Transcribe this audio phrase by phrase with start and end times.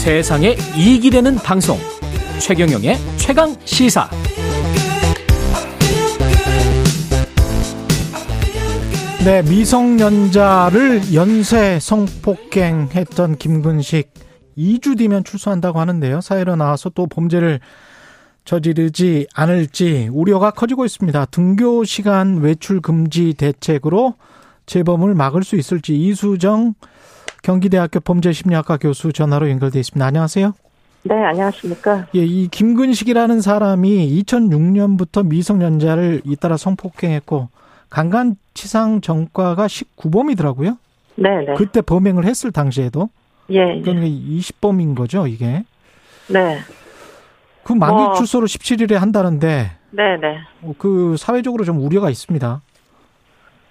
[0.00, 1.76] 세상에 이익이 되는 방송
[2.40, 4.08] 최경영의 최강 시사
[9.26, 14.14] 네, 미성년자를 연쇄 성폭행했던 김근식
[14.56, 16.22] 2주 뒤면 출소한다고 하는데요.
[16.22, 17.60] 사회로 나와서 또 범죄를
[18.46, 21.26] 저지르지 않을지 우려가 커지고 있습니다.
[21.26, 24.14] 등교 시간 외출 금지 대책으로
[24.64, 26.72] 재범을 막을 수 있을지 이수정
[27.42, 30.04] 경기대학교 범죄심리학과 교수 전화로 연결돼 있습니다.
[30.04, 30.52] 안녕하세요.
[31.02, 32.06] 네, 안녕하십니까.
[32.14, 37.48] 예, 이 김근식이라는 사람이 2006년부터 미성년자를 잇따라 성폭행했고
[37.88, 40.76] 강간치상 전과가 19범이더라고요.
[41.16, 41.54] 네, 네.
[41.56, 43.08] 그때 범행을 했을 당시에도
[43.50, 43.80] 예, 예.
[43.80, 45.64] 그러니까 20범인 거죠, 이게.
[46.28, 46.58] 네.
[47.64, 48.14] 그 만기 뭐.
[48.14, 50.38] 출소를 17일에 한다는데 네, 네.
[50.78, 52.60] 그 사회적으로 좀 우려가 있습니다.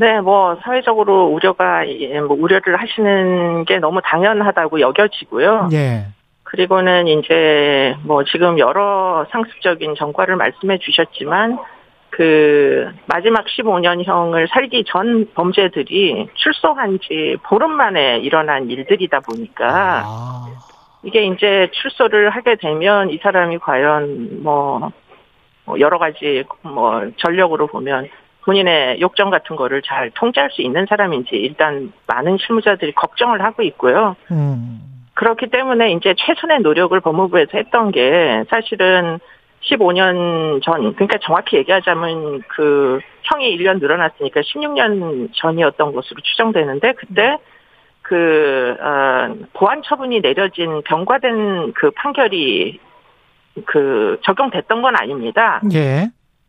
[0.00, 5.70] 네, 뭐 사회적으로 우려가 예, 뭐 우려를 하시는 게 너무 당연하다고 여겨지고요.
[5.72, 6.06] 예.
[6.44, 11.58] 그리고는 이제 뭐 지금 여러 상습적인 전과를 말씀해 주셨지만
[12.10, 20.46] 그 마지막 15년형을 살기 전 범죄들이 출소한 지 보름 만에 일어난 일들이다 보니까 아.
[21.02, 24.90] 이게 이제 출소를 하게 되면 이 사람이 과연 뭐,
[25.64, 28.08] 뭐 여러 가지 뭐 전력으로 보면
[28.48, 34.16] 본인의 욕정 같은 거를 잘 통제할 수 있는 사람인지 일단 많은 실무자들이 걱정을 하고 있고요.
[34.30, 34.80] 음.
[35.12, 39.18] 그렇기 때문에 이제 최선의 노력을 법무부에서 했던 게 사실은
[39.64, 47.36] 15년 전, 그러니까 정확히 얘기하자면 그 형이 1년 늘어났으니까 16년 전이었던 것으로 추정되는데 그때
[48.00, 52.80] 그, 어, 보안 처분이 내려진 병과된 그 판결이
[53.66, 55.60] 그 적용됐던 건 아닙니다.
[55.74, 56.08] 예.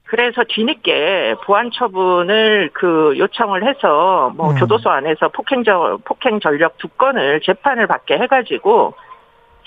[0.10, 4.56] 그래서 뒤늦게 보안 처분을 그 요청을 해서 뭐 음.
[4.56, 8.96] 교도소 안에서 폭행 저 폭행 전력 두 건을 재판을 받게 해가지고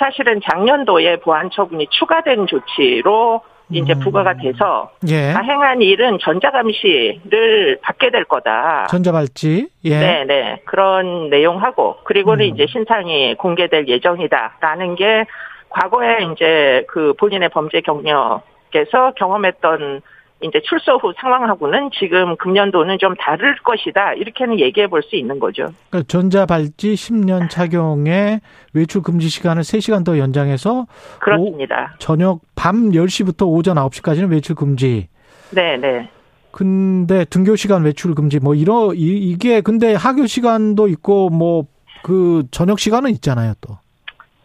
[0.01, 4.01] 사실은 작년도에 보안 처분이 추가된 조치로 이제 음.
[4.01, 5.33] 부과가 돼서 예.
[5.33, 8.89] 다행한 일은 전자감시를 받게 될 거다.
[8.91, 9.69] 전자발찌.
[9.85, 9.99] 예.
[9.99, 10.61] 네, 네.
[10.65, 12.51] 그런 내용하고, 그리고는 음.
[12.51, 15.25] 이제 신상이 공개될 예정이다라는 게
[15.69, 20.03] 과거에 이제 그 본인의 범죄 경력에서 경험했던
[20.43, 24.15] 이제 출소 후 상황하고는 지금 금년도는 좀 다를 것이다.
[24.15, 25.69] 이렇게는 얘기해 볼 수 있는 거죠.
[25.91, 28.41] 그러니까 전자발찌 10년 착용에
[28.75, 30.87] 외출 금지 시간을 3시간 더 연장해서
[31.21, 31.95] 그렇습니다.
[31.99, 35.09] 저녁 밤 10시부터 오전 9시까지는 외출 금지.
[35.51, 36.09] 네, 네.
[36.51, 41.65] 근데 등교 시간 외출 금지 뭐 이러 이- 이게 근데 학교 시간도 있고 뭐
[42.05, 43.79] 그 저녁 시간은 있잖아요, 또.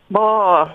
[0.09, 0.67] 뭐,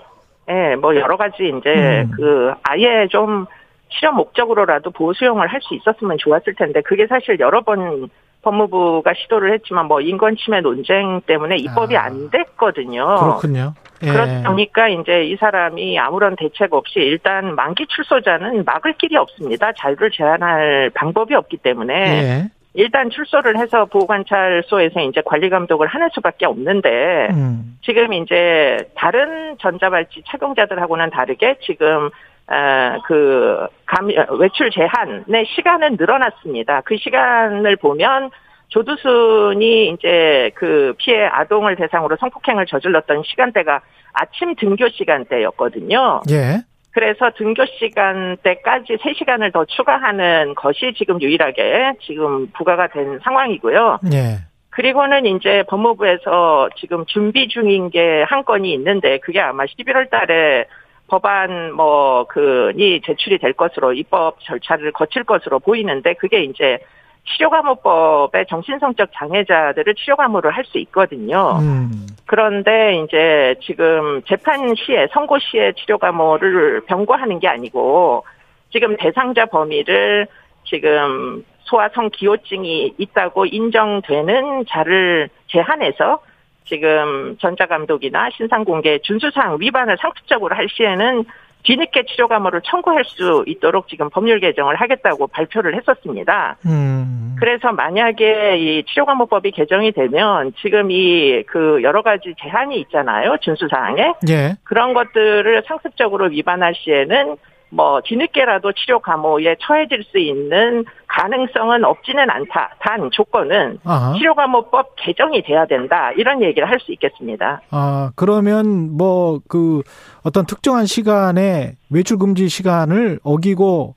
[0.49, 1.69] 예, 뭐 여러 가지 이제
[2.05, 2.11] 음.
[2.13, 3.45] 그 아예 좀
[3.93, 8.09] 실험 목적으로라도 보호 수용을 할 수 있었으면 좋았을 텐데 그게 사실 여러 번
[8.41, 12.03] 법무부가 시도를 했지만 뭐 인권 침해 논쟁 때문에 입법이 아.
[12.03, 13.15] 안 됐거든요.
[13.15, 13.73] 그렇군요.
[14.03, 14.07] 예.
[14.11, 19.71] 그러다 보니까 이제 이 사람이 아무런 대책 없이 일단 만기 출소자는 막을 길이 없습니다.
[19.77, 22.49] 자유를 제한할 방법이 없기 때문에 예.
[22.73, 27.77] 일단 출소를 해서 보호관찰소에서 이제 관리 감독을 하는 수밖에 없는데 음.
[27.83, 32.09] 지금 이제 다른 전자발찌 착용자들하고는 다르게 지금
[32.47, 34.09] 어, 그 감,
[34.39, 36.81] 외출 제한의 시간은 늘어났습니다.
[36.81, 38.31] 그 시간을 보면
[38.69, 43.81] 조두순이 이제 그 피해 아동을 대상으로 성폭행을 저질렀던 시간대가
[44.13, 46.21] 아침 등교 시간대였거든요.
[46.31, 46.63] 예.
[46.91, 53.99] 그래서 등교 시간대까지 3시간을 더 추가하는 것이 지금 유일하게 지금 부과가 된 상황이고요.
[54.13, 54.37] 예.
[54.69, 60.65] 그리고는 이제 법무부에서 지금 준비 중인 게 한 건이 있는데 그게 아마 11월 달에
[61.13, 66.79] 법안 뭐 그니 제출이 될 것으로 입법 절차를 거칠 것으로 보이는데 그게 이제
[67.25, 71.59] 치료감호법의 정신성적 장애자들을 치료감호를 할 수 있거든요.
[71.61, 72.07] 음.
[72.25, 78.25] 그런데 이제 지금 재판 시에 선고 시에 치료 감호를 병고하는 게 아니고
[78.71, 80.25] 지금 대상자 범위를
[80.65, 86.21] 지금 소아성 기호증이 있다고 인정되는 자를 제한해서
[86.65, 91.23] 지금 전자감독이나 신상공개 준수사항 위반을 상습적으로 할 시에는
[91.63, 96.57] 뒤늦게 치료 감호를 청구할 수 있도록 지금 법률 개정을 하겠다고 발표를 했었습니다.
[96.65, 97.35] 음.
[97.39, 103.37] 그래서 만약에 이 치료감호법이 개정이 되면 지금 이 그 여러 가지 제한이 있잖아요.
[103.41, 104.13] 준수사항에.
[104.29, 104.55] 예.
[104.63, 107.37] 그런 것들을 상습적으로 위반할 시에는
[107.75, 112.75] 뭐 뒤늦게라도 치료 감호에 처해질 수 있는 가능성은 없지는 않다.
[112.79, 114.13] 단 조건은 아.
[114.17, 116.11] 치료 감호법 개정이 돼야 된다.
[116.15, 117.61] 이런 얘기를 할 수 있겠습니다.
[117.71, 119.81] 아, 그러면 뭐 그
[120.23, 123.95] 어떤 특정한 시간에 외출 금지 시간을 어기고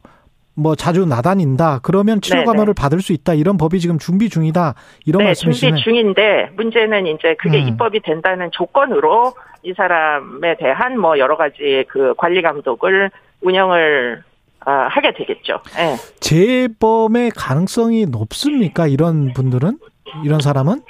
[0.55, 1.81] 뭐 자주 나다닌다.
[1.82, 2.44] 그러면 치료.
[2.44, 3.34] 감호를 받을 수 있다.
[3.34, 4.75] 이런 법이 지금 준비 중이다.
[5.05, 5.70] 이런 네, 말씀이시네.
[5.72, 7.69] 준비 중인데 문제는 이제 그게 음.
[7.69, 14.22] 입법이 된다는 조건으로 이 사람에 대한 뭐 여러 가지 그 관리 감독을 운영을
[14.64, 15.60] 아, 하게 되겠죠.
[15.78, 15.94] 예.
[16.20, 18.86] 재범의 가능성이 높습니까?
[18.88, 19.78] 이런 분들은?
[20.24, 20.82] 이런 사람은?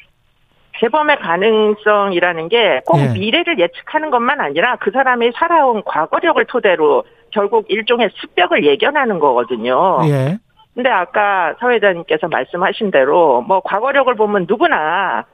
[0.81, 3.13] 재범의 가능성이라는 게꼭 예.
[3.19, 10.01] 미래를 예측하는 것만 아니라 그 사람이 살아온 과거력을 토대로 결국 일종의 습벽을 예견하는 거거든요.
[10.09, 10.39] 예.
[10.75, 15.25] 근데 아까 사회자님께서 말씀하신 대로 뭐 과거력을 보면 누구나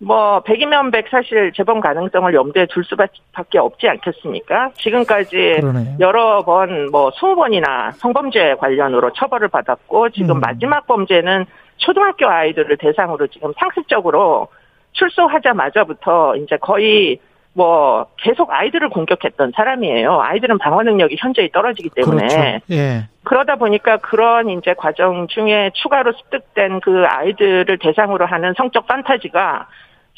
[0.00, 4.70] 뭐 100이면 100 사실 재범 가능성을 염두에 둘 수밖에 없지 않겠습니까?
[4.74, 5.96] 지금까지 그러네요.
[6.00, 10.40] 여러 번 뭐 20번이나 성범죄 관련으로 처벌을 받았고 지금 음.
[10.40, 11.46] 마지막 범죄는
[11.78, 14.48] 초등학교 아이들을 대상으로 지금 상습적으로
[14.92, 17.18] 출소하자마자부터 이제 거의
[17.54, 20.20] 뭐 계속 아이들을 공격했던 사람이에요.
[20.20, 22.60] 아이들은 방어 능력이 현저히 떨어지기 때문에 그렇죠.
[22.70, 23.08] 예.
[23.24, 29.66] 그러다 보니까 그런 이제 과정 중에 추가로 습득된 그 아이들을 대상으로 하는 성적 판타지가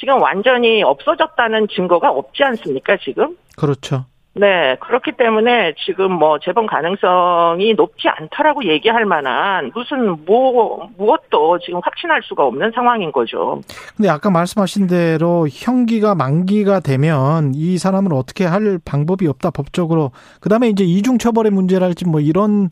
[0.00, 3.36] 지금 완전히 없어졌다는 증거가 없지 않습니까, 지금?
[3.56, 4.06] 그렇죠.
[4.32, 11.80] 네, 그렇기 때문에 지금 뭐 재범 가능성이 높지 않다라고 얘기할 만한 무슨 뭐, 무엇도 지금
[11.82, 13.60] 확신할 수가 없는 상황인 거죠.
[13.96, 20.68] 근데 아까 말씀하신 대로 형기가 만기가 되면 이 사람을 어떻게 할 방법이 없다 법적으로 그다음에
[20.68, 22.70] 이제 이중 처벌의 문제랄지 뭐 이런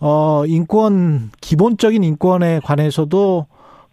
[0.00, 3.46] 어 인권 기본적인 인권에 관해서도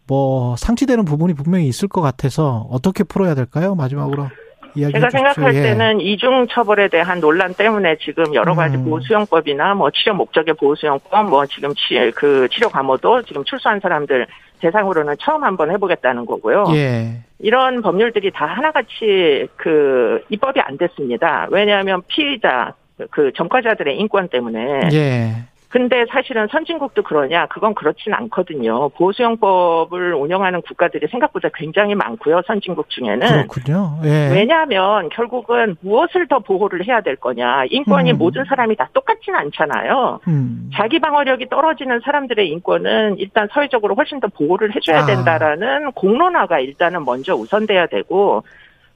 [0.07, 3.75] 뭐 상치되는 부분이 분명히 있을 것 같아서 어떻게 풀어야 될까요?
[3.75, 4.27] 마지막으로
[4.75, 5.09] 이야기 제가.
[5.09, 5.61] 생각할 예.
[5.63, 8.85] 때는 이중 처벌에 대한 논란 때문에 지금 여러 가지 음.
[8.85, 14.27] 보호수용법이나 뭐 치료 목적의 보호수용법, 뭐 지금 치, 그 치료 감호도 지금 출소한 사람들
[14.59, 16.65] 대상으로는 처음 한번 해보겠다는 거고요.
[16.75, 17.21] 예.
[17.39, 21.47] 이런 법률들이 다 하나같이 그 입법이 안 됐습니다.
[21.51, 22.73] 왜냐하면 피의자
[23.11, 24.89] 그 전과자들의 인권 때문에.
[24.93, 25.31] 예.
[25.69, 27.47] 근데 사실은 선진국도 그러냐?
[27.47, 28.89] 그건 그렇진 않거든요.
[28.89, 32.41] 보호수용법을 운영하는 국가들이 생각보다 굉장히 많고요.
[32.47, 33.47] 선진국 중에는.
[33.47, 33.99] 그렇군요.
[34.05, 34.29] 예.
[34.33, 37.65] 왜냐하면 결국은 무엇을 더 보호를 해야 될 거냐.
[37.69, 38.17] 인권이 음.
[38.17, 40.21] 모든 사람이 다 똑같진 않잖아요.
[40.27, 40.69] 음.
[40.73, 45.05] 자기 방어력이 떨어지는 사람들의 인권은 일단 사회적으로 훨씬 더 보호를 해줘야 아.
[45.05, 48.43] 된다라는 공론화가 일단은 먼저 우선돼야 되고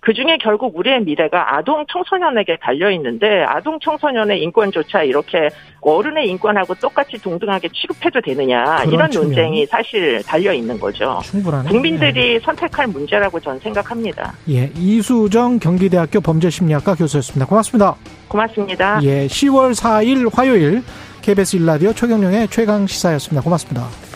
[0.02, 5.50] 그 중에 결국 우리의 미래가 아동 청소년에게 달려 있는데 아동 청소년의 인권조차 이렇게
[5.82, 9.12] 어른의 인권하고 똑같이 동등하게 취급해도 되느냐 이런.
[9.12, 11.20] 논쟁이 사실 달려 있는 거죠.
[11.24, 11.70] 충분하네.
[11.70, 14.34] 국민들이 선택할 문제라고 저는 생각합니다.
[14.50, 14.62] 예.
[14.62, 14.72] 예.
[14.76, 17.46] 이수정 경기대학교 범죄심리학과 교수였습니다.
[17.46, 17.96] 고맙습니다.
[18.28, 19.00] 고맙습니다.
[19.04, 20.84] 예, 10월 4일 화요일
[21.22, 23.44] KBS 일라디오 최경령의 최강 시사였습니다.
[23.44, 24.11] 고맙습니다.